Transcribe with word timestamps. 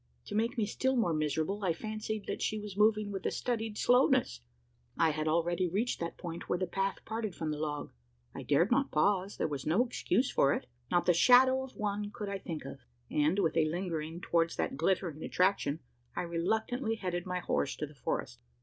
To 0.25 0.33
make 0.33 0.57
me 0.57 0.65
still 0.65 0.95
more 0.95 1.13
miserable, 1.13 1.63
I 1.63 1.73
fancied 1.73 2.25
that 2.25 2.41
she 2.41 2.57
was 2.59 2.75
moving 2.75 3.11
with 3.11 3.23
a 3.27 3.29
studied 3.29 3.77
slowness! 3.77 4.41
I 4.97 5.11
had 5.11 5.27
already 5.27 5.69
reached 5.69 5.99
that 5.99 6.17
point, 6.17 6.49
where 6.49 6.57
the 6.57 6.65
path 6.65 7.05
parted 7.05 7.35
from 7.35 7.51
the 7.51 7.59
log. 7.59 7.91
I 8.33 8.41
dared 8.41 8.71
not 8.71 8.89
pause: 8.89 9.37
there 9.37 9.47
was 9.47 9.67
no 9.67 9.85
excuse 9.85 10.31
for 10.31 10.55
it. 10.55 10.65
Not 10.89 11.05
the 11.05 11.13
shadow 11.13 11.61
of 11.61 11.75
one 11.75 12.09
could 12.09 12.29
I 12.29 12.39
think 12.39 12.65
of; 12.65 12.79
and, 13.11 13.37
with 13.37 13.55
a 13.55 13.65
lingering 13.65 14.21
towards 14.21 14.55
that 14.55 14.75
glittering 14.75 15.21
attraction, 15.23 15.81
I 16.15 16.23
reluctantly 16.23 16.95
headed 16.95 17.27
my 17.27 17.37
horse 17.37 17.75
to 17.75 17.85
the 17.85 17.93
forest. 17.93 18.41